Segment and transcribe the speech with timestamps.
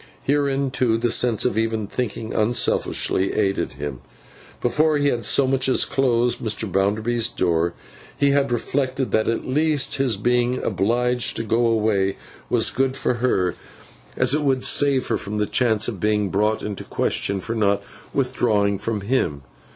[0.23, 4.01] Herein, too, the sense of even thinking unselfishly aided him.
[4.59, 6.67] Before he had so much as closed Mr.
[6.67, 7.75] Bounderby's door,
[8.17, 12.17] he had reflected that at least his being obliged to go away
[12.49, 13.53] was good for her,
[14.17, 17.83] as it would save her from the chance of being brought into question for not
[18.11, 19.43] withdrawing from him.